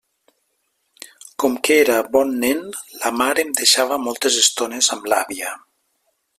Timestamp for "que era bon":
1.67-2.33